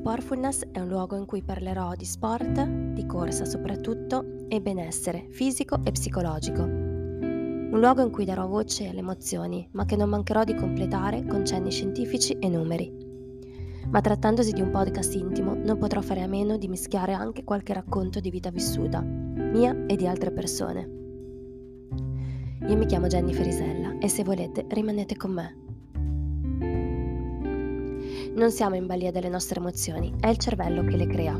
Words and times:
Sportfulness 0.00 0.64
è 0.72 0.80
un 0.80 0.88
luogo 0.88 1.14
in 1.14 1.26
cui 1.26 1.42
parlerò 1.42 1.94
di 1.94 2.06
sport, 2.06 2.64
di 2.64 3.04
corsa 3.04 3.44
soprattutto, 3.44 4.46
e 4.48 4.62
benessere 4.62 5.26
fisico 5.28 5.80
e 5.84 5.92
psicologico. 5.92 6.62
Un 6.62 7.78
luogo 7.78 8.00
in 8.00 8.10
cui 8.10 8.24
darò 8.24 8.46
voce 8.46 8.88
alle 8.88 9.00
emozioni, 9.00 9.68
ma 9.72 9.84
che 9.84 9.96
non 9.96 10.08
mancherò 10.08 10.44
di 10.44 10.54
completare 10.54 11.26
con 11.26 11.44
cenni 11.44 11.70
scientifici 11.70 12.32
e 12.38 12.48
numeri. 12.48 12.90
Ma 13.90 14.00
trattandosi 14.00 14.52
di 14.52 14.62
un 14.62 14.70
podcast 14.70 15.14
intimo, 15.16 15.54
non 15.54 15.76
potrò 15.76 16.00
fare 16.00 16.22
a 16.22 16.26
meno 16.26 16.56
di 16.56 16.68
mischiare 16.68 17.12
anche 17.12 17.44
qualche 17.44 17.74
racconto 17.74 18.20
di 18.20 18.30
vita 18.30 18.48
vissuta, 18.48 19.02
mia 19.02 19.84
e 19.86 19.96
di 19.96 20.06
altre 20.06 20.30
persone. 20.30 20.88
Io 22.66 22.76
mi 22.76 22.86
chiamo 22.86 23.06
Jennifer 23.06 23.46
Isella 23.46 23.98
e 23.98 24.08
se 24.08 24.24
volete 24.24 24.64
rimanete 24.66 25.14
con 25.16 25.32
me. 25.32 25.69
Non 28.34 28.50
siamo 28.52 28.76
in 28.76 28.86
balia 28.86 29.10
delle 29.10 29.28
nostre 29.28 29.58
emozioni, 29.58 30.14
è 30.20 30.28
il 30.28 30.36
cervello 30.36 30.84
che 30.84 30.96
le 30.96 31.06
crea. 31.06 31.36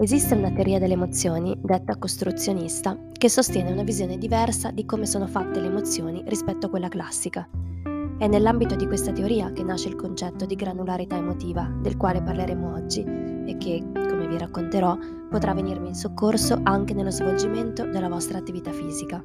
Esiste 0.00 0.34
una 0.34 0.50
teoria 0.52 0.78
delle 0.78 0.94
emozioni, 0.94 1.58
detta 1.60 1.96
costruzionista, 1.96 2.96
che 3.12 3.28
sostiene 3.28 3.72
una 3.72 3.82
visione 3.82 4.16
diversa 4.16 4.70
di 4.70 4.86
come 4.86 5.06
sono 5.06 5.26
fatte 5.26 5.60
le 5.60 5.66
emozioni 5.66 6.22
rispetto 6.26 6.66
a 6.66 6.70
quella 6.70 6.88
classica. 6.88 7.48
È 8.16 8.26
nell'ambito 8.26 8.74
di 8.74 8.86
questa 8.86 9.12
teoria 9.12 9.52
che 9.52 9.62
nasce 9.62 9.88
il 9.88 9.96
concetto 9.96 10.46
di 10.46 10.54
granularità 10.54 11.16
emotiva, 11.16 11.70
del 11.82 11.96
quale 11.96 12.22
parleremo 12.22 12.72
oggi 12.72 13.02
e 13.02 13.56
che, 13.58 13.84
come 13.92 14.26
vi 14.28 14.38
racconterò, 14.38 14.96
potrà 15.28 15.52
venirmi 15.52 15.88
in 15.88 15.94
soccorso 15.94 16.58
anche 16.62 16.94
nello 16.94 17.10
svolgimento 17.10 17.84
della 17.84 18.08
vostra 18.08 18.38
attività 18.38 18.72
fisica. 18.72 19.22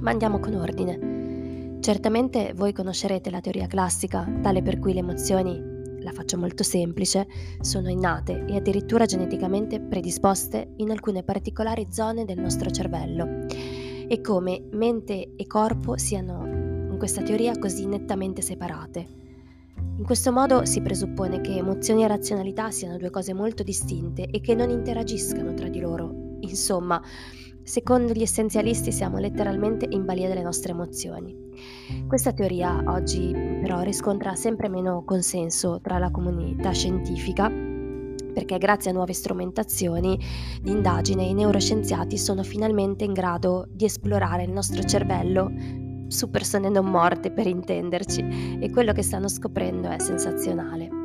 Ma 0.00 0.10
andiamo 0.10 0.40
con 0.40 0.54
ordine. 0.54 1.35
Certamente 1.80 2.52
voi 2.54 2.72
conoscerete 2.72 3.30
la 3.30 3.40
teoria 3.40 3.66
classica, 3.66 4.28
tale 4.42 4.62
per 4.62 4.78
cui 4.78 4.92
le 4.92 5.00
emozioni, 5.00 5.74
la 6.00 6.12
faccio 6.12 6.36
molto 6.38 6.62
semplice, 6.62 7.26
sono 7.60 7.90
innate 7.90 8.44
e 8.46 8.56
addirittura 8.56 9.06
geneticamente 9.06 9.80
predisposte 9.80 10.74
in 10.76 10.90
alcune 10.90 11.22
particolari 11.22 11.86
zone 11.90 12.24
del 12.24 12.38
nostro 12.38 12.70
cervello 12.70 13.46
e 14.08 14.20
come 14.20 14.62
mente 14.70 15.32
e 15.36 15.46
corpo 15.46 15.96
siano 15.96 16.44
in 16.46 16.96
questa 16.98 17.22
teoria 17.22 17.58
così 17.58 17.86
nettamente 17.86 18.40
separate. 18.40 19.24
In 19.98 20.04
questo 20.04 20.30
modo 20.30 20.64
si 20.64 20.80
presuppone 20.80 21.40
che 21.40 21.56
emozioni 21.56 22.04
e 22.04 22.08
razionalità 22.08 22.70
siano 22.70 22.98
due 22.98 23.10
cose 23.10 23.32
molto 23.32 23.62
distinte 23.62 24.28
e 24.30 24.40
che 24.40 24.54
non 24.54 24.70
interagiscano 24.70 25.54
tra 25.54 25.68
di 25.68 25.80
loro. 25.80 26.36
Insomma, 26.40 27.02
Secondo 27.66 28.12
gli 28.12 28.22
essenzialisti 28.22 28.92
siamo 28.92 29.18
letteralmente 29.18 29.88
in 29.90 30.04
balia 30.04 30.28
delle 30.28 30.44
nostre 30.44 30.70
emozioni. 30.70 31.36
Questa 32.06 32.32
teoria 32.32 32.80
oggi 32.86 33.32
però 33.32 33.80
riscontra 33.80 34.36
sempre 34.36 34.68
meno 34.68 35.02
consenso 35.04 35.80
tra 35.82 35.98
la 35.98 36.12
comunità 36.12 36.70
scientifica 36.70 37.50
perché 38.32 38.58
grazie 38.58 38.92
a 38.92 38.94
nuove 38.94 39.14
strumentazioni 39.14 40.16
di 40.62 40.70
indagine 40.70 41.24
i 41.24 41.34
neuroscienziati 41.34 42.16
sono 42.16 42.44
finalmente 42.44 43.02
in 43.02 43.12
grado 43.12 43.66
di 43.68 43.86
esplorare 43.86 44.44
il 44.44 44.52
nostro 44.52 44.84
cervello 44.84 45.50
su 46.06 46.30
persone 46.30 46.68
non 46.68 46.86
morte 46.86 47.32
per 47.32 47.48
intenderci 47.48 48.58
e 48.60 48.70
quello 48.70 48.92
che 48.92 49.02
stanno 49.02 49.26
scoprendo 49.26 49.88
è 49.88 49.98
sensazionale. 49.98 50.95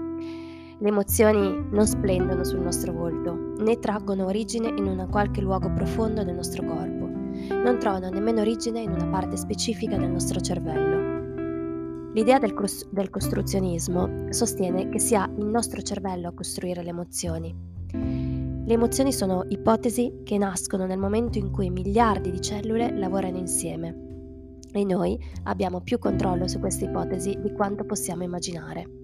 Le 0.81 0.87
emozioni 0.87 1.67
non 1.69 1.85
splendono 1.85 2.43
sul 2.43 2.61
nostro 2.61 2.91
volto, 2.91 3.53
né 3.59 3.77
traggono 3.77 4.25
origine 4.25 4.69
in 4.69 4.88
un 4.88 5.05
qualche 5.11 5.39
luogo 5.39 5.71
profondo 5.71 6.23
del 6.23 6.33
nostro 6.33 6.65
corpo, 6.65 7.05
non 7.05 7.77
trovano 7.77 8.09
nemmeno 8.09 8.41
origine 8.41 8.79
in 8.79 8.89
una 8.89 9.05
parte 9.05 9.38
specifica 9.38 9.95
del 9.95 10.09
nostro 10.09 10.39
cervello. 10.39 12.13
L'idea 12.13 12.39
del, 12.39 12.56
cos- 12.56 12.89
del 12.89 13.11
costruzionismo 13.11 14.31
sostiene 14.31 14.89
che 14.89 14.97
sia 14.97 15.31
il 15.38 15.45
nostro 15.45 15.83
cervello 15.83 16.29
a 16.29 16.33
costruire 16.33 16.81
le 16.81 16.89
emozioni. 16.89 17.56
Le 17.91 18.73
emozioni 18.73 19.13
sono 19.13 19.45
ipotesi 19.50 20.22
che 20.23 20.39
nascono 20.39 20.88
nel 20.88 20.97
momento 20.97 21.38
in 21.38 21.51
cui 21.51 21.69
miliardi 21.69 22.31
di 22.31 22.41
cellule 22.41 22.91
lavorano 22.97 23.38
insieme 23.38 24.57
e 24.72 24.83
noi 24.83 25.16
abbiamo 25.44 25.81
più 25.81 26.00
controllo 26.00 26.47
su 26.47 26.57
queste 26.57 26.85
ipotesi 26.85 27.38
di 27.39 27.51
quanto 27.51 27.85
possiamo 27.85 28.23
immaginare. 28.23 29.00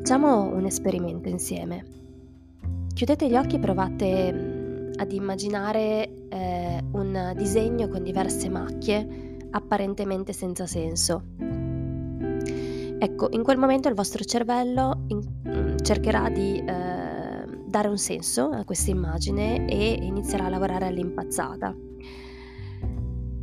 Facciamo 0.00 0.44
un 0.44 0.64
esperimento 0.64 1.28
insieme. 1.28 1.84
Chiudete 2.94 3.28
gli 3.28 3.36
occhi 3.36 3.56
e 3.56 3.58
provate 3.58 4.92
ad 4.96 5.12
immaginare 5.12 6.26
eh, 6.30 6.82
un 6.92 7.34
disegno 7.36 7.86
con 7.88 8.02
diverse 8.02 8.48
macchie 8.48 9.36
apparentemente 9.50 10.32
senza 10.32 10.66
senso. 10.66 11.22
Ecco, 12.98 13.28
in 13.32 13.42
quel 13.42 13.58
momento 13.58 13.88
il 13.88 13.94
vostro 13.94 14.24
cervello 14.24 15.04
in, 15.08 15.76
cercherà 15.82 16.30
di 16.30 16.56
eh, 16.56 17.44
dare 17.66 17.88
un 17.88 17.98
senso 17.98 18.48
a 18.48 18.64
questa 18.64 18.90
immagine 18.90 19.66
e 19.68 19.98
inizierà 20.00 20.46
a 20.46 20.48
lavorare 20.48 20.86
all'impazzata. 20.86 21.76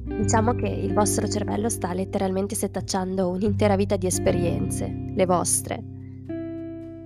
Diciamo 0.05 0.55
che 0.55 0.67
il 0.67 0.91
vostro 0.91 1.27
cervello 1.27 1.69
sta 1.69 1.93
letteralmente 1.93 2.55
setacciando 2.55 3.29
un'intera 3.29 3.75
vita 3.75 3.95
di 3.95 4.07
esperienze, 4.07 5.11
le 5.13 5.25
vostre, 5.27 5.95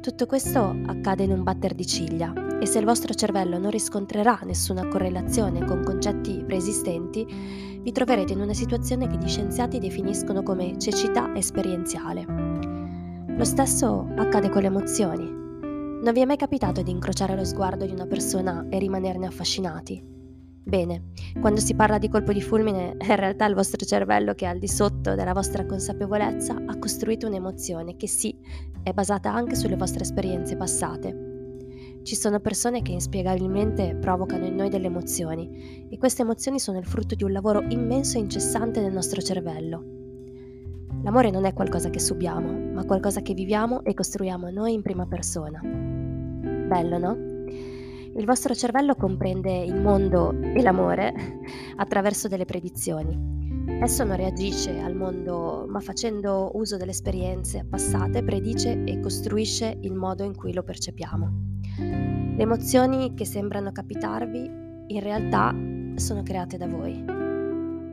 tutto 0.01 0.25
questo 0.25 0.75
accade 0.87 1.23
in 1.23 1.31
un 1.31 1.43
batter 1.43 1.75
di 1.75 1.85
ciglia 1.85 2.33
e 2.59 2.65
se 2.65 2.79
il 2.79 2.85
vostro 2.85 3.13
cervello 3.13 3.59
non 3.59 3.69
riscontrerà 3.69 4.39
nessuna 4.43 4.87
correlazione 4.87 5.63
con 5.63 5.83
concetti 5.83 6.43
preesistenti, 6.43 7.23
vi 7.79 7.91
troverete 7.91 8.33
in 8.33 8.41
una 8.41 8.55
situazione 8.55 9.07
che 9.07 9.17
gli 9.17 9.27
scienziati 9.27 9.77
definiscono 9.77 10.41
come 10.41 10.77
cecità 10.79 11.35
esperienziale. 11.35 12.25
Lo 13.27 13.43
stesso 13.43 14.07
accade 14.17 14.49
con 14.49 14.61
le 14.61 14.67
emozioni. 14.67 15.29
Non 15.29 16.11
vi 16.13 16.21
è 16.21 16.25
mai 16.25 16.37
capitato 16.37 16.81
di 16.81 16.89
incrociare 16.89 17.35
lo 17.35 17.45
sguardo 17.45 17.85
di 17.85 17.91
una 17.91 18.07
persona 18.07 18.65
e 18.69 18.79
rimanerne 18.79 19.27
affascinati? 19.27 20.20
Bene, 20.63 21.09
quando 21.39 21.59
si 21.59 21.73
parla 21.73 21.97
di 21.97 22.07
colpo 22.07 22.31
di 22.31 22.41
fulmine, 22.41 22.95
è 22.97 23.05
in 23.09 23.15
realtà 23.15 23.45
il 23.45 23.55
vostro 23.55 23.83
cervello 23.83 24.33
che 24.33 24.45
al 24.45 24.59
di 24.59 24.67
sotto 24.67 25.15
della 25.15 25.33
vostra 25.33 25.65
consapevolezza 25.65 26.55
ha 26.65 26.77
costruito 26.77 27.27
un'emozione 27.27 27.95
che 27.95 28.07
sì, 28.07 28.37
è 28.83 28.93
basata 28.93 29.33
anche 29.33 29.55
sulle 29.55 29.75
vostre 29.75 30.03
esperienze 30.03 30.55
passate. 30.55 31.29
Ci 32.03 32.15
sono 32.15 32.39
persone 32.39 32.81
che 32.81 32.91
inspiegabilmente 32.91 33.95
provocano 33.95 34.45
in 34.45 34.55
noi 34.55 34.69
delle 34.69 34.87
emozioni 34.87 35.87
e 35.89 35.97
queste 35.97 36.23
emozioni 36.23 36.59
sono 36.59 36.79
il 36.79 36.85
frutto 36.85 37.15
di 37.15 37.23
un 37.23 37.31
lavoro 37.31 37.63
immenso 37.69 38.17
e 38.17 38.21
incessante 38.21 38.81
nel 38.81 38.93
nostro 38.93 39.21
cervello. 39.21 39.83
L'amore 41.03 41.31
non 41.31 41.45
è 41.45 41.53
qualcosa 41.53 41.89
che 41.89 41.99
subiamo, 41.99 42.73
ma 42.73 42.85
qualcosa 42.85 43.21
che 43.21 43.33
viviamo 43.33 43.83
e 43.83 43.93
costruiamo 43.93 44.49
noi 44.51 44.73
in 44.73 44.81
prima 44.81 45.05
persona. 45.05 45.59
Bello, 45.61 46.97
no? 46.97 47.30
Il 48.13 48.25
vostro 48.25 48.53
cervello 48.53 48.95
comprende 48.95 49.63
il 49.63 49.79
mondo 49.79 50.37
e 50.39 50.61
l'amore 50.61 51.13
attraverso 51.77 52.27
delle 52.27 52.45
predizioni. 52.45 53.39
Esso 53.81 54.03
non 54.03 54.17
reagisce 54.17 54.79
al 54.79 54.95
mondo, 54.95 55.65
ma 55.67 55.79
facendo 55.79 56.51
uso 56.55 56.77
delle 56.77 56.91
esperienze 56.91 57.65
passate 57.67 58.23
predice 58.23 58.83
e 58.83 58.99
costruisce 58.99 59.77
il 59.81 59.93
modo 59.93 60.23
in 60.23 60.35
cui 60.35 60.53
lo 60.53 60.63
percepiamo. 60.63 61.31
Le 61.77 62.41
emozioni 62.41 63.13
che 63.13 63.25
sembrano 63.25 63.71
capitarvi 63.71 64.49
in 64.87 64.99
realtà 64.99 65.55
sono 65.95 66.21
create 66.21 66.57
da 66.57 66.67
voi. 66.67 67.03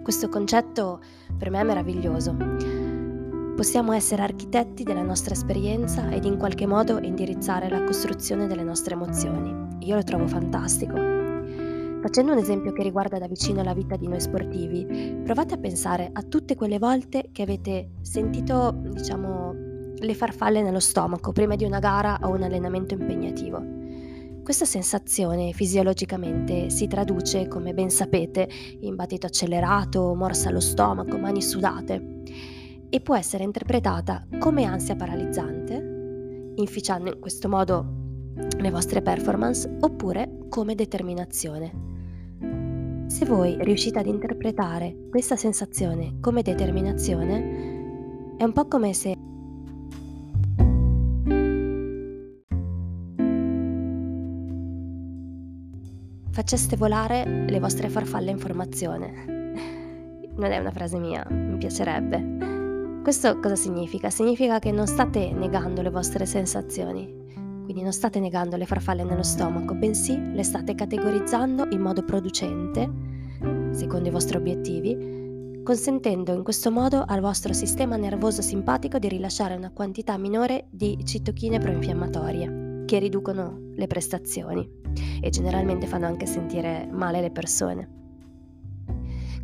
Questo 0.03 0.29
concetto 0.29 1.01
per 1.37 1.51
me 1.51 1.61
è 1.61 1.65
meraviglioso. 1.65 2.88
Possiamo 3.59 3.93
essere 3.93 4.23
architetti 4.23 4.85
della 4.85 5.03
nostra 5.03 5.35
esperienza 5.35 6.13
ed 6.13 6.25
in 6.25 6.37
qualche 6.37 6.65
modo 6.65 7.01
indirizzare 7.01 7.69
la 7.69 7.83
costruzione 7.83 8.47
delle 8.47 8.63
nostre 8.63 8.95
emozioni. 8.95 9.53
Io 9.81 9.97
lo 9.97 10.05
trovo 10.05 10.29
fantastico. 10.29 10.95
Facendo 10.95 12.31
un 12.31 12.39
esempio 12.39 12.71
che 12.71 12.85
riguarda 12.85 13.19
da 13.19 13.27
vicino 13.27 13.65
la 13.65 13.75
vita 13.75 13.97
di 13.97 14.07
noi 14.07 14.21
sportivi, 14.21 15.19
provate 15.25 15.55
a 15.55 15.59
pensare 15.59 16.09
a 16.13 16.23
tutte 16.23 16.55
quelle 16.55 16.79
volte 16.79 17.31
che 17.33 17.43
avete 17.43 17.95
sentito, 18.01 18.71
diciamo, 18.93 19.53
le 19.99 20.15
farfalle 20.15 20.63
nello 20.63 20.79
stomaco 20.79 21.33
prima 21.33 21.57
di 21.57 21.65
una 21.65 21.81
gara 21.81 22.17
o 22.23 22.29
un 22.29 22.45
allenamento 22.45 22.95
impegnativo. 22.95 23.61
Questa 24.45 24.67
sensazione 24.67 25.51
fisiologicamente 25.51 26.71
si 26.71 26.87
traduce, 26.87 27.49
come 27.49 27.75
ben 27.75 27.91
sapete, 27.91 28.49
in 28.83 28.95
battito 28.95 29.27
accelerato, 29.27 30.15
morsa 30.15 30.49
allo 30.49 30.61
stomaco, 30.61 31.19
mani 31.19 31.43
sudate 31.43 32.57
e 32.91 33.01
può 33.01 33.17
essere 33.17 33.45
interpretata 33.45 34.27
come 34.39 34.65
ansia 34.65 34.97
paralizzante, 34.97 36.53
inficiando 36.57 37.13
in 37.13 37.21
questo 37.21 37.49
modo 37.49 37.97
le 38.59 38.71
vostre 38.71 39.03
performance 39.03 39.69
oppure 39.81 40.47
come 40.49 40.75
determinazione. 40.75 41.87
Se 43.07 43.25
voi 43.25 43.57
riuscite 43.61 43.99
ad 43.99 44.07
interpretare 44.07 45.09
questa 45.11 45.37
sensazione 45.37 46.19
come 46.21 46.43
determinazione, 46.43 48.37
è 48.37 48.45
un 48.45 48.53
po' 48.53 48.67
come 48.69 48.93
se 48.93 49.17
faceste 56.31 56.77
volare 56.77 57.25
le 57.49 57.59
vostre 57.59 57.89
farfalle 57.89 58.31
in 58.31 58.39
formazione. 58.39 59.25
Non 60.37 60.53
è 60.53 60.59
una 60.59 60.71
frase 60.71 60.99
mia, 60.99 61.27
mi 61.29 61.57
piacerebbe. 61.57 62.48
Questo 63.03 63.39
cosa 63.41 63.57
significa? 63.57 64.11
Significa 64.11 64.59
che 64.59 64.71
non 64.71 64.87
state 64.87 65.33
negando 65.33 65.81
le 65.81 65.91
vostre 65.91 66.27
sensazioni, 66.27 67.11
quindi 67.65 67.83
non 67.83 67.93
state 67.93 68.21
negando 68.21 68.57
le 68.57 68.67
farfalle 68.67 69.03
nello 69.03 69.23
stomaco, 69.23 69.75
bensì 69.75 70.33
le 70.33 70.43
state 70.43 70.75
categorizzando 70.75 71.69
in 71.71 71.81
modo 71.81 72.05
producente, 72.05 72.91
secondo 73.71 74.09
i 74.09 74.13
vostri 74.13 74.37
obiettivi, 74.37 75.63
consentendo 75.63 76.33
in 76.35 76.43
questo 76.43 76.71
modo 76.71 77.05
al 77.07 77.21
vostro 77.21 77.53
sistema 77.53 77.97
nervoso 77.97 78.43
simpatico 78.43 78.99
di 78.99 79.09
rilasciare 79.09 79.55
una 79.55 79.71
quantità 79.71 80.17
minore 80.19 80.67
di 80.71 80.99
citochine 81.05 81.59
proinfiammatorie, 81.59 82.85
che 82.85 82.99
riducono 82.99 83.71
le 83.75 83.87
prestazioni 83.87 84.69
e 85.21 85.31
generalmente 85.31 85.87
fanno 85.87 86.07
anche 86.07 86.27
sentire 86.27 86.87
male 86.91 87.21
le 87.21 87.31
persone. 87.31 87.98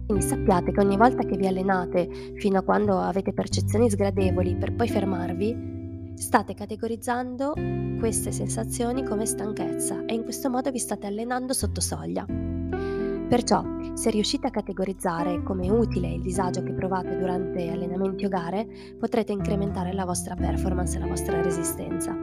Quindi 0.06 0.24
sappiate 0.24 0.72
che 0.72 0.80
ogni 0.80 0.96
volta 0.96 1.24
che 1.24 1.36
vi 1.36 1.46
allenate 1.46 2.08
fino 2.36 2.58
a 2.58 2.62
quando 2.62 2.98
avete 2.98 3.32
percezioni 3.32 3.90
sgradevoli 3.90 4.56
per 4.56 4.74
poi 4.74 4.88
fermarvi, 4.88 5.72
State 6.16 6.54
categorizzando 6.54 7.54
queste 7.98 8.30
sensazioni 8.30 9.04
come 9.04 9.26
stanchezza 9.26 10.04
e 10.04 10.14
in 10.14 10.22
questo 10.22 10.48
modo 10.48 10.70
vi 10.70 10.78
state 10.78 11.08
allenando 11.08 11.52
sotto 11.52 11.80
soglia. 11.80 12.24
Perciò, 12.24 13.64
se 13.94 14.10
riuscite 14.10 14.46
a 14.46 14.50
categorizzare 14.50 15.42
come 15.42 15.68
utile 15.70 16.12
il 16.12 16.20
disagio 16.20 16.62
che 16.62 16.72
provate 16.72 17.16
durante 17.16 17.68
allenamenti 17.68 18.26
o 18.26 18.28
gare, 18.28 18.66
potrete 18.96 19.32
incrementare 19.32 19.92
la 19.92 20.04
vostra 20.04 20.36
performance 20.36 20.96
e 20.96 21.00
la 21.00 21.08
vostra 21.08 21.42
resistenza. 21.42 22.16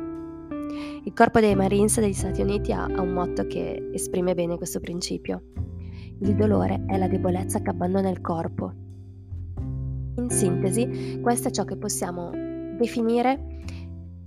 Il 1.04 1.14
corpo 1.14 1.42
dei 1.42 1.56
Marines 1.56 2.00
degli 2.00 2.14
Stati 2.14 2.42
Uniti 2.42 2.72
ha, 2.72 2.86
un 2.86 3.10
motto 3.10 3.46
che 3.46 3.90
esprime 3.92 4.34
bene 4.34 4.56
questo 4.56 4.80
principio. 4.80 5.44
Il 6.22 6.36
dolore 6.36 6.84
è 6.86 6.98
la 6.98 7.08
debolezza 7.08 7.62
che 7.62 7.72
abbandona 7.72 8.10
il 8.10 8.22
corpo. 8.22 8.72
In 10.18 10.30
sintesi, 10.30 11.20
questo 11.20 11.48
è 11.48 11.52
ciò 11.52 11.66
che 11.66 11.78
possiamo 11.78 12.30
definire 12.78 13.60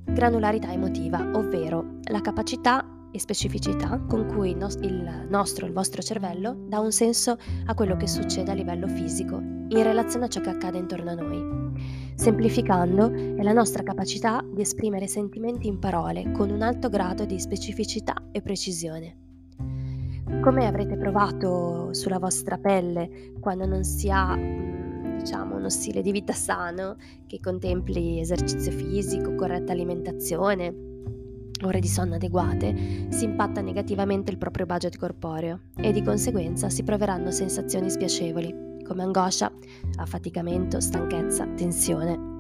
Granularità 0.04 0.72
emotiva, 0.72 1.30
ovvero 1.34 1.98
la 2.10 2.20
capacità 2.20 2.84
e 3.10 3.18
specificità 3.18 4.00
con 4.08 4.26
cui 4.26 4.50
il 4.50 5.26
nostro, 5.28 5.66
il 5.66 5.72
vostro 5.72 6.02
cervello 6.02 6.56
dà 6.68 6.80
un 6.80 6.90
senso 6.90 7.38
a 7.66 7.74
quello 7.74 7.96
che 7.96 8.08
succede 8.08 8.50
a 8.50 8.54
livello 8.54 8.88
fisico 8.88 9.36
in 9.36 9.82
relazione 9.82 10.26
a 10.26 10.28
ciò 10.28 10.40
che 10.40 10.50
accade 10.50 10.78
intorno 10.78 11.10
a 11.10 11.14
noi. 11.14 11.72
Semplificando, 12.16 13.10
è 13.12 13.42
la 13.42 13.52
nostra 13.52 13.82
capacità 13.82 14.44
di 14.52 14.60
esprimere 14.60 15.06
sentimenti 15.06 15.68
in 15.68 15.78
parole 15.78 16.32
con 16.32 16.50
un 16.50 16.62
alto 16.62 16.88
grado 16.88 17.24
di 17.24 17.38
specificità 17.38 18.14
e 18.32 18.42
precisione. 18.42 19.23
Come 20.40 20.66
avrete 20.66 20.96
provato 20.96 21.92
sulla 21.92 22.18
vostra 22.18 22.58
pelle 22.58 23.32
quando 23.40 23.66
non 23.66 23.84
si 23.84 24.10
ha 24.10 24.36
diciamo, 25.18 25.56
uno 25.56 25.70
stile 25.70 26.02
di 26.02 26.12
vita 26.12 26.32
sano 26.32 26.96
che 27.26 27.40
contempli 27.40 28.20
esercizio 28.20 28.72
fisico, 28.72 29.34
corretta 29.34 29.72
alimentazione, 29.72 30.74
ore 31.62 31.78
di 31.78 31.88
sonno 31.88 32.14
adeguate, 32.14 33.06
si 33.08 33.24
impatta 33.24 33.60
negativamente 33.60 34.30
il 34.30 34.38
proprio 34.38 34.66
budget 34.66 34.96
corporeo 34.98 35.60
e 35.76 35.92
di 35.92 36.02
conseguenza 36.02 36.68
si 36.68 36.82
proveranno 36.82 37.30
sensazioni 37.30 37.90
spiacevoli 37.90 38.82
come 38.86 39.02
angoscia, 39.02 39.50
affaticamento, 39.96 40.80
stanchezza, 40.80 41.46
tensione. 41.54 42.32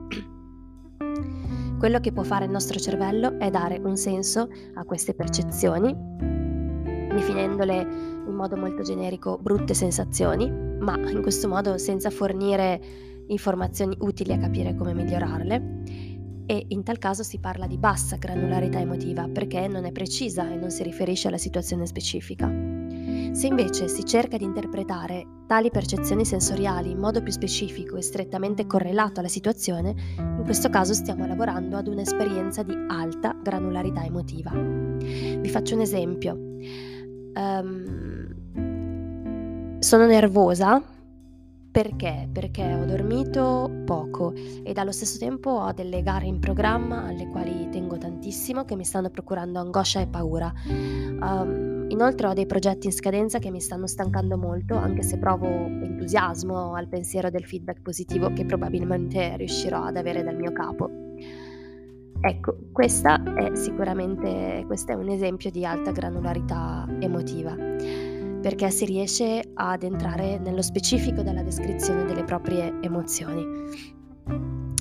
Quello 1.78 2.00
che 2.00 2.12
può 2.12 2.22
fare 2.22 2.44
il 2.44 2.50
nostro 2.50 2.78
cervello 2.78 3.38
è 3.38 3.50
dare 3.50 3.80
un 3.82 3.96
senso 3.96 4.48
a 4.74 4.84
queste 4.84 5.14
percezioni, 5.14 6.43
definendole 7.24 7.80
in 8.26 8.34
modo 8.34 8.56
molto 8.56 8.82
generico 8.82 9.38
brutte 9.40 9.72
sensazioni, 9.72 10.50
ma 10.50 10.98
in 11.08 11.22
questo 11.22 11.48
modo 11.48 11.78
senza 11.78 12.10
fornire 12.10 12.80
informazioni 13.28 13.96
utili 14.00 14.32
a 14.32 14.38
capire 14.38 14.74
come 14.74 14.92
migliorarle. 14.92 16.02
E 16.46 16.66
in 16.68 16.82
tal 16.82 16.98
caso 16.98 17.22
si 17.22 17.38
parla 17.38 17.66
di 17.66 17.78
bassa 17.78 18.16
granularità 18.16 18.78
emotiva 18.78 19.26
perché 19.32 19.66
non 19.66 19.86
è 19.86 19.92
precisa 19.92 20.52
e 20.52 20.56
non 20.56 20.70
si 20.70 20.82
riferisce 20.82 21.28
alla 21.28 21.38
situazione 21.38 21.86
specifica. 21.86 22.46
Se 23.32 23.46
invece 23.46 23.88
si 23.88 24.04
cerca 24.04 24.36
di 24.36 24.44
interpretare 24.44 25.26
tali 25.46 25.70
percezioni 25.70 26.26
sensoriali 26.26 26.90
in 26.90 26.98
modo 26.98 27.22
più 27.22 27.32
specifico 27.32 27.96
e 27.96 28.02
strettamente 28.02 28.66
correlato 28.66 29.20
alla 29.20 29.28
situazione, 29.28 29.94
in 30.18 30.42
questo 30.44 30.68
caso 30.68 30.92
stiamo 30.92 31.26
lavorando 31.26 31.78
ad 31.78 31.88
un'esperienza 31.88 32.62
di 32.62 32.74
alta 32.88 33.34
granularità 33.42 34.04
emotiva. 34.04 34.50
Vi 34.52 35.48
faccio 35.48 35.74
un 35.74 35.80
esempio. 35.80 36.38
Um, 37.34 38.28
sono 39.80 40.06
nervosa 40.06 40.82
perché? 41.74 42.28
Perché 42.32 42.72
ho 42.72 42.84
dormito 42.84 43.68
poco 43.84 44.32
ed 44.32 44.78
allo 44.78 44.92
stesso 44.92 45.18
tempo 45.18 45.50
ho 45.50 45.72
delle 45.72 46.04
gare 46.04 46.24
in 46.24 46.38
programma 46.38 47.02
alle 47.02 47.26
quali 47.26 47.68
tengo 47.68 47.98
tantissimo 47.98 48.64
che 48.64 48.76
mi 48.76 48.84
stanno 48.84 49.10
procurando 49.10 49.58
angoscia 49.58 49.98
e 49.98 50.06
paura. 50.06 50.52
Um, 50.68 51.86
inoltre 51.88 52.28
ho 52.28 52.32
dei 52.32 52.46
progetti 52.46 52.86
in 52.86 52.92
scadenza 52.92 53.40
che 53.40 53.50
mi 53.50 53.60
stanno 53.60 53.88
stancando 53.88 54.38
molto, 54.38 54.76
anche 54.76 55.02
se 55.02 55.18
provo 55.18 55.48
entusiasmo 55.48 56.74
al 56.74 56.86
pensiero 56.86 57.28
del 57.28 57.44
feedback 57.44 57.80
positivo 57.82 58.32
che 58.32 58.46
probabilmente 58.46 59.36
riuscirò 59.36 59.82
ad 59.82 59.96
avere 59.96 60.22
dal 60.22 60.36
mio 60.36 60.52
capo. 60.52 61.03
Ecco, 62.26 62.56
questa 62.72 63.22
è 63.34 63.54
sicuramente 63.54 64.64
questo 64.66 64.92
è 64.92 64.94
un 64.94 65.10
esempio 65.10 65.50
di 65.50 65.66
alta 65.66 65.90
granularità 65.90 66.86
emotiva 66.98 67.54
perché 67.54 68.70
si 68.70 68.86
riesce 68.86 69.42
ad 69.52 69.82
entrare 69.82 70.38
nello 70.38 70.62
specifico 70.62 71.20
della 71.20 71.42
descrizione 71.42 72.06
delle 72.06 72.24
proprie 72.24 72.78
emozioni. 72.80 73.44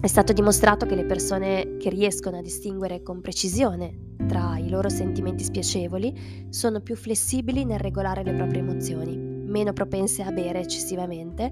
È 0.02 0.08
stato 0.08 0.32
dimostrato 0.32 0.86
che 0.86 0.96
le 0.96 1.04
persone 1.04 1.76
che 1.78 1.90
riescono 1.90 2.38
a 2.38 2.42
distinguere 2.42 3.02
con 3.04 3.20
precisione 3.20 4.16
tra 4.26 4.58
i 4.58 4.70
loro 4.70 4.88
sentimenti 4.88 5.44
spiacevoli 5.44 6.48
sono 6.50 6.80
più 6.80 6.96
flessibili 6.96 7.66
nel 7.66 7.80
regolare 7.80 8.24
le 8.24 8.36
proprie 8.36 8.62
emozioni, 8.62 9.18
meno 9.18 9.74
propense 9.74 10.24
a 10.24 10.32
bere 10.32 10.62
eccessivamente 10.62 11.52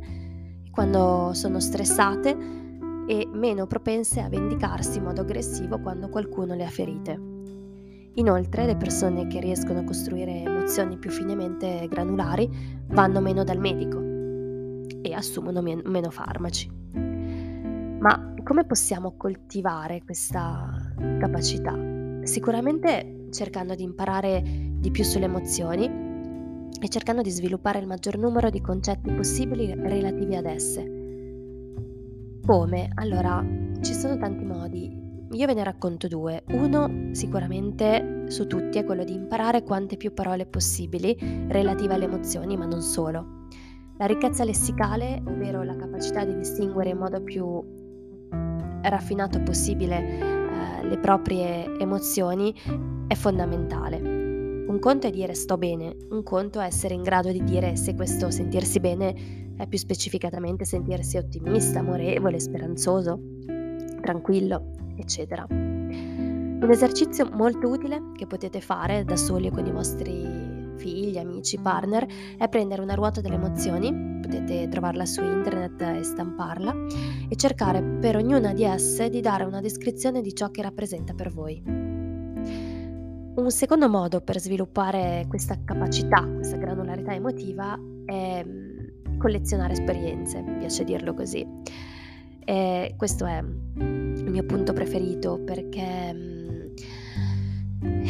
quando 0.71 1.31
sono 1.33 1.59
stressate 1.59 2.60
e 3.11 3.27
meno 3.29 3.67
propense 3.67 4.21
a 4.21 4.29
vendicarsi 4.29 4.99
in 4.99 5.03
modo 5.03 5.19
aggressivo 5.19 5.81
quando 5.81 6.07
qualcuno 6.07 6.55
le 6.55 6.63
ha 6.63 6.69
ferite. 6.69 7.19
Inoltre 8.13 8.65
le 8.65 8.77
persone 8.77 9.27
che 9.27 9.41
riescono 9.41 9.79
a 9.79 9.83
costruire 9.83 10.43
emozioni 10.43 10.97
più 10.97 11.09
finemente 11.09 11.89
granulari 11.89 12.49
vanno 12.87 13.19
meno 13.19 13.43
dal 13.43 13.59
medico 13.59 13.99
e 15.01 15.13
assumono 15.13 15.61
meno 15.61 16.09
farmaci. 16.09 16.71
Ma 17.99 18.33
come 18.45 18.63
possiamo 18.65 19.17
coltivare 19.17 20.03
questa 20.05 20.93
capacità? 21.19 21.77
Sicuramente 22.23 23.27
cercando 23.31 23.75
di 23.75 23.83
imparare 23.83 24.41
di 24.41 24.89
più 24.89 25.03
sulle 25.03 25.25
emozioni 25.25 25.83
e 26.81 26.87
cercando 26.87 27.21
di 27.21 27.29
sviluppare 27.29 27.79
il 27.79 27.87
maggior 27.87 28.17
numero 28.17 28.49
di 28.49 28.61
concetti 28.61 29.11
possibili 29.11 29.73
relativi 29.73 30.33
ad 30.33 30.45
esse. 30.45 30.99
Come? 32.45 32.89
Allora, 32.95 33.45
ci 33.81 33.93
sono 33.93 34.17
tanti 34.17 34.43
modi. 34.43 34.99
Io 35.31 35.45
ve 35.45 35.53
ne 35.53 35.63
racconto 35.63 36.07
due. 36.07 36.43
Uno 36.49 37.09
sicuramente 37.13 38.25
su 38.27 38.47
tutti 38.47 38.79
è 38.79 38.83
quello 38.83 39.03
di 39.03 39.13
imparare 39.13 39.63
quante 39.63 39.95
più 39.95 40.13
parole 40.13 40.45
possibili 40.45 41.15
relative 41.47 41.93
alle 41.93 42.05
emozioni, 42.05 42.57
ma 42.57 42.65
non 42.65 42.81
solo. 42.81 43.45
La 43.97 44.05
ricchezza 44.05 44.43
lessicale, 44.43 45.21
ovvero 45.25 45.63
la 45.63 45.75
capacità 45.75 46.25
di 46.25 46.35
distinguere 46.35 46.89
in 46.89 46.97
modo 46.97 47.21
più 47.21 47.79
raffinato 48.81 49.41
possibile 49.43 49.97
eh, 49.99 50.87
le 50.87 50.97
proprie 50.97 51.77
emozioni, 51.77 52.53
è 53.07 53.13
fondamentale. 53.13 54.10
Un 54.67 54.77
conto 54.79 55.07
è 55.07 55.11
dire 55.11 55.33
sto 55.33 55.57
bene, 55.57 55.95
un 56.09 56.23
conto 56.23 56.59
è 56.59 56.65
essere 56.65 56.93
in 56.93 57.03
grado 57.03 57.31
di 57.31 57.43
dire 57.43 57.75
se 57.75 57.93
questo 57.93 58.31
sentirsi 58.31 58.79
bene 58.79 59.53
è 59.57 59.67
più 59.67 59.77
specificatamente 59.77 60.65
sentirsi 60.65 61.17
ottimista, 61.17 61.79
amorevole, 61.79 62.39
speranzoso, 62.39 63.19
tranquillo 64.01 64.71
eccetera. 64.95 65.45
Un 65.49 66.67
esercizio 66.69 67.29
molto 67.31 67.67
utile 67.67 68.11
che 68.15 68.27
potete 68.27 68.61
fare 68.61 69.03
da 69.03 69.15
soli 69.15 69.47
o 69.47 69.51
con 69.51 69.65
i 69.65 69.71
vostri 69.71 70.49
figli, 70.77 71.17
amici, 71.17 71.59
partner 71.59 72.07
è 72.37 72.47
prendere 72.47 72.81
una 72.81 72.93
ruota 72.93 73.21
delle 73.21 73.35
emozioni, 73.35 74.19
potete 74.21 74.67
trovarla 74.67 75.05
su 75.05 75.23
internet 75.23 75.81
e 75.81 76.03
stamparla, 76.03 76.73
e 77.29 77.35
cercare 77.35 77.81
per 77.83 78.15
ognuna 78.15 78.53
di 78.53 78.63
esse 78.63 79.09
di 79.09 79.21
dare 79.21 79.43
una 79.43 79.61
descrizione 79.61 80.21
di 80.21 80.33
ciò 80.33 80.49
che 80.49 80.61
rappresenta 80.61 81.13
per 81.13 81.31
voi. 81.31 81.90
Un 83.41 83.49
secondo 83.49 83.89
modo 83.89 84.21
per 84.21 84.39
sviluppare 84.39 85.25
questa 85.27 85.57
capacità, 85.65 86.23
questa 86.35 86.57
granularità 86.57 87.15
emotiva 87.15 87.75
è 88.05 88.45
mm, 88.45 89.17
collezionare 89.17 89.73
esperienze, 89.73 90.43
mi 90.43 90.59
piace 90.59 90.83
dirlo 90.83 91.15
così. 91.15 91.43
E 92.45 92.93
questo 92.95 93.25
è 93.25 93.39
il 93.39 94.29
mio 94.29 94.43
punto 94.45 94.73
preferito 94.73 95.41
perché 95.43 96.13
mm, 96.13 96.75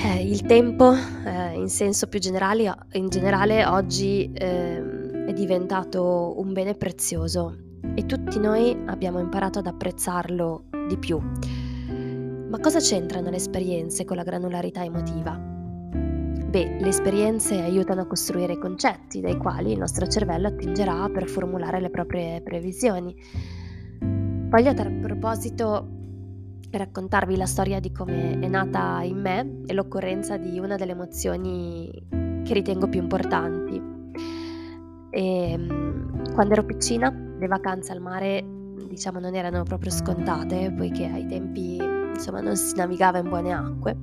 eh, 0.03 0.21
il 0.21 0.41
tempo 0.41 0.91
eh, 0.93 1.53
in 1.53 1.69
senso 1.69 2.07
più 2.07 2.19
generale, 2.19 2.75
in 2.91 3.07
generale 3.07 3.65
oggi 3.65 4.29
eh, 4.33 5.25
è 5.27 5.31
diventato 5.31 6.33
un 6.41 6.51
bene 6.51 6.75
prezioso 6.75 7.55
e 7.95 8.05
tutti 8.05 8.37
noi 8.37 8.77
abbiamo 8.87 9.19
imparato 9.19 9.59
ad 9.59 9.67
apprezzarlo 9.67 10.65
di 10.89 10.97
più. 10.97 11.21
Ma 12.51 12.59
cosa 12.59 12.79
c'entrano 12.79 13.29
le 13.29 13.37
esperienze 13.37 14.03
con 14.03 14.17
la 14.17 14.23
granularità 14.23 14.83
emotiva? 14.83 15.37
Beh, 15.37 16.79
le 16.81 16.87
esperienze 16.89 17.61
aiutano 17.61 18.01
a 18.01 18.05
costruire 18.05 18.51
i 18.51 18.57
concetti 18.57 19.21
dai 19.21 19.37
quali 19.37 19.71
il 19.71 19.79
nostro 19.79 20.05
cervello 20.05 20.49
attingerà 20.49 21.07
per 21.07 21.29
formulare 21.29 21.79
le 21.79 21.89
proprie 21.89 22.41
previsioni. 22.41 23.15
Voglio 24.01 24.69
a 24.69 24.73
tal 24.73 24.91
proposito 24.95 25.87
raccontarvi 26.71 27.37
la 27.37 27.45
storia 27.45 27.79
di 27.79 27.93
come 27.93 28.37
è 28.37 28.47
nata 28.49 29.01
in 29.01 29.21
me 29.21 29.61
e 29.65 29.73
l'occorrenza 29.73 30.35
di 30.35 30.59
una 30.59 30.75
delle 30.75 30.91
emozioni 30.91 31.89
che 32.09 32.53
ritengo 32.53 32.89
più 32.89 32.99
importanti. 32.99 33.81
E, 35.09 35.51
ehm, 35.51 36.33
quando 36.33 36.51
ero 36.51 36.65
piccina, 36.65 37.09
le 37.09 37.47
vacanze 37.47 37.93
al 37.93 38.01
mare 38.01 38.45
diciamo 38.89 39.19
non 39.19 39.35
erano 39.35 39.63
proprio 39.63 39.89
scontate, 39.89 40.73
poiché 40.75 41.05
ai 41.05 41.25
tempi 41.27 42.00
insomma 42.13 42.41
non 42.41 42.55
si 42.55 42.75
navigava 42.75 43.19
in 43.19 43.29
buone 43.29 43.53
acque, 43.53 43.97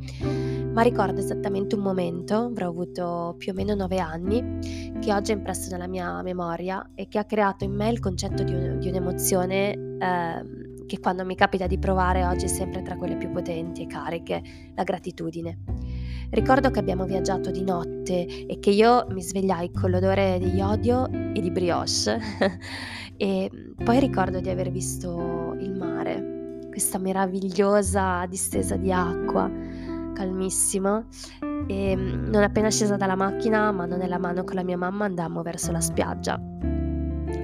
ma 0.72 0.82
ricordo 0.82 1.20
esattamente 1.20 1.74
un 1.74 1.82
momento, 1.82 2.34
avrò 2.36 2.68
avuto 2.68 3.34
più 3.38 3.52
o 3.52 3.54
meno 3.54 3.74
nove 3.74 3.98
anni, 3.98 4.58
che 5.00 5.12
oggi 5.12 5.32
è 5.32 5.34
impresso 5.34 5.70
nella 5.70 5.86
mia 5.86 6.22
memoria 6.22 6.90
e 6.94 7.08
che 7.08 7.18
ha 7.18 7.24
creato 7.24 7.64
in 7.64 7.72
me 7.72 7.90
il 7.90 8.00
concetto 8.00 8.42
di, 8.42 8.52
un, 8.52 8.78
di 8.78 8.88
un'emozione 8.88 9.72
eh, 9.98 10.58
che 10.88 10.98
quando 11.00 11.24
mi 11.24 11.36
capita 11.36 11.66
di 11.66 11.78
provare 11.78 12.24
oggi 12.24 12.46
è 12.46 12.48
sempre 12.48 12.82
tra 12.82 12.96
quelle 12.96 13.16
più 13.16 13.30
potenti 13.30 13.82
e 13.82 13.86
cariche, 13.86 14.42
la 14.74 14.82
gratitudine. 14.82 15.58
Ricordo 16.30 16.70
che 16.70 16.78
abbiamo 16.78 17.04
viaggiato 17.04 17.50
di 17.50 17.62
notte 17.62 18.26
e 18.26 18.58
che 18.58 18.70
io 18.70 19.06
mi 19.10 19.22
svegliai 19.22 19.70
con 19.70 19.90
l'odore 19.90 20.38
di 20.38 20.54
iodio 20.54 21.08
e 21.10 21.40
di 21.40 21.50
brioche 21.50 22.18
e 23.16 23.50
poi 23.82 24.00
ricordo 24.00 24.40
di 24.40 24.48
aver 24.50 24.70
visto 24.70 25.56
il 25.58 25.74
mare, 25.74 26.27
questa 26.78 26.98
meravigliosa 26.98 28.24
distesa 28.26 28.76
di 28.76 28.92
acqua, 28.92 29.50
calmissima 30.12 31.04
e 31.66 31.96
non 31.96 32.40
appena 32.44 32.70
scesa 32.70 32.96
dalla 32.96 33.16
macchina, 33.16 33.72
mano 33.72 33.96
nella 33.96 34.18
mano 34.18 34.44
con 34.44 34.54
la 34.54 34.62
mia 34.62 34.76
mamma, 34.76 35.06
andammo 35.06 35.42
verso 35.42 35.72
la 35.72 35.80
spiaggia. 35.80 36.40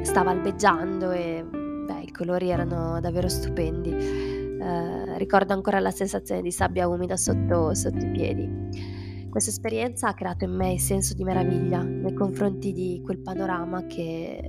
Stava 0.02 0.30
albeggiando 0.30 1.10
e 1.10 1.44
beh, 1.44 2.02
i 2.02 2.12
colori 2.12 2.50
erano 2.50 3.00
davvero 3.00 3.28
stupendi. 3.28 3.90
Eh, 3.90 5.18
ricordo 5.18 5.52
ancora 5.52 5.80
la 5.80 5.90
sensazione 5.90 6.40
di 6.40 6.52
sabbia 6.52 6.86
umida 6.86 7.16
sotto, 7.16 7.74
sotto 7.74 8.04
i 8.04 8.10
piedi. 8.12 9.28
Questa 9.30 9.50
esperienza 9.50 10.06
ha 10.06 10.14
creato 10.14 10.44
in 10.44 10.52
me 10.52 10.74
il 10.74 10.80
senso 10.80 11.12
di 11.14 11.24
meraviglia 11.24 11.82
nei 11.82 12.14
confronti 12.14 12.70
di 12.72 13.02
quel 13.04 13.18
panorama 13.18 13.84
che 13.86 14.48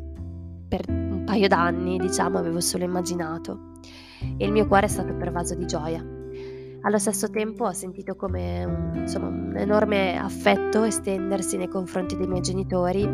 per 0.68 0.84
un 0.88 1.24
paio 1.26 1.48
d'anni, 1.48 1.98
diciamo, 1.98 2.38
avevo 2.38 2.60
solo 2.60 2.84
immaginato 2.84 3.74
e 4.38 4.46
il 4.46 4.52
mio 4.52 4.68
cuore 4.68 4.86
è 4.86 4.90
stato 4.90 5.14
pervaso 5.16 5.56
di 5.56 5.66
gioia. 5.66 6.06
Allo 6.82 6.98
stesso 7.00 7.30
tempo 7.30 7.66
ho 7.66 7.74
sentito 7.74 8.16
come 8.16 8.64
un, 8.64 8.92
insomma, 8.96 9.28
un 9.28 9.56
enorme 9.58 10.18
affetto 10.18 10.84
estendersi 10.84 11.58
nei 11.58 11.68
confronti 11.68 12.16
dei 12.16 12.28
miei 12.28 12.42
genitori, 12.42 13.08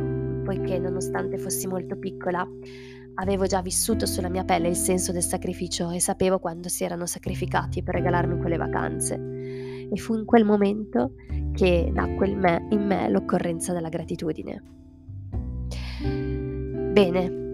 poiché 0.43 0.77
nonostante 0.77 1.37
fossi 1.37 1.67
molto 1.67 1.97
piccola, 1.97 2.45
Avevo 3.15 3.45
già 3.45 3.61
vissuto 3.61 4.05
sulla 4.05 4.29
mia 4.29 4.45
pelle 4.45 4.69
il 4.69 4.75
senso 4.75 5.11
del 5.11 5.21
sacrificio 5.21 5.89
e 5.89 5.99
sapevo 5.99 6.39
quando 6.39 6.69
si 6.69 6.83
erano 6.83 7.05
sacrificati 7.05 7.83
per 7.83 7.95
regalarmi 7.95 8.39
quelle 8.39 8.57
vacanze. 8.57 9.15
E 9.15 9.95
fu 9.97 10.15
in 10.15 10.23
quel 10.23 10.45
momento 10.45 11.13
che 11.53 11.91
nacque 11.93 12.29
in 12.29 12.39
me, 12.39 12.67
in 12.69 12.85
me 12.85 13.09
l'occorrenza 13.09 13.73
della 13.73 13.89
gratitudine. 13.89 14.63
Bene, 16.93 17.50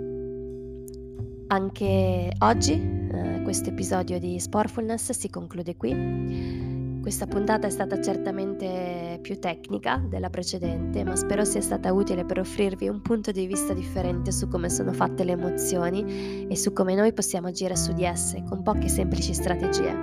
anche 1.47 2.31
oggi 2.39 2.73
eh, 2.73 3.41
questo 3.43 3.69
episodio 3.69 4.19
di 4.19 4.39
Sportfulness 4.39 5.11
si 5.11 5.29
conclude 5.29 5.75
qui. 5.75 6.99
Questa 7.01 7.25
puntata 7.25 7.67
è 7.67 7.69
stata 7.69 8.01
certamente 8.01 9.19
più 9.21 9.39
tecnica 9.39 10.03
della 10.09 10.29
precedente, 10.29 11.05
ma 11.05 11.15
spero 11.15 11.45
sia 11.45 11.61
stata 11.61 11.93
utile 11.93 12.25
per 12.25 12.39
offrirvi 12.39 12.89
un 12.89 13.01
punto 13.01 13.31
di 13.31 13.45
vista 13.45 13.73
differente 13.73 14.33
su 14.33 14.49
come 14.49 14.69
sono 14.69 14.91
fatte 14.91 15.23
le 15.23 15.31
emozioni 15.31 16.47
e 16.49 16.55
su 16.57 16.73
come 16.73 16.95
noi 16.95 17.13
possiamo 17.13 17.47
agire 17.47 17.77
su 17.77 17.93
di 17.93 18.03
esse 18.03 18.43
con 18.43 18.61
poche 18.61 18.89
semplici 18.89 19.33
strategie. 19.33 19.95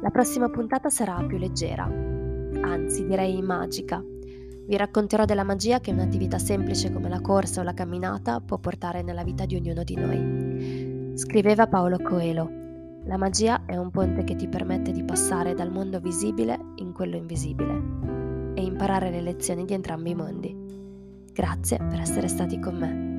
La 0.00 0.10
prossima 0.10 0.48
puntata 0.48 0.88
sarà 0.88 1.22
più 1.26 1.36
leggera, 1.36 1.84
anzi 1.84 3.04
direi 3.06 3.42
magica. 3.42 4.02
Vi 4.66 4.76
racconterò 4.76 5.24
della 5.24 5.44
magia 5.44 5.80
che 5.80 5.92
un'attività 5.92 6.38
semplice 6.38 6.92
come 6.92 7.08
la 7.08 7.20
corsa 7.20 7.60
o 7.60 7.64
la 7.64 7.74
camminata 7.74 8.40
può 8.40 8.58
portare 8.58 9.02
nella 9.02 9.24
vita 9.24 9.46
di 9.46 9.56
ognuno 9.56 9.84
di 9.84 9.94
noi. 9.94 11.16
Scriveva 11.16 11.66
Paolo 11.66 11.98
Coelho 11.98 12.64
la 13.06 13.16
magia 13.16 13.64
è 13.66 13.76
un 13.76 13.92
ponte 13.92 14.24
che 14.24 14.34
ti 14.34 14.48
permette 14.48 14.90
di 14.90 15.04
passare 15.04 15.54
dal 15.54 15.70
mondo 15.70 16.00
visibile 16.00 16.58
in 16.76 16.92
quello 16.92 17.14
invisibile 17.14 18.52
e 18.54 18.62
imparare 18.62 19.10
le 19.10 19.20
lezioni 19.20 19.64
di 19.64 19.74
entrambi 19.74 20.10
i 20.10 20.14
mondi. 20.16 20.52
Grazie 21.32 21.78
per 21.88 22.00
essere 22.00 22.26
stati 22.26 22.58
con 22.58 22.74
me. 22.74 23.15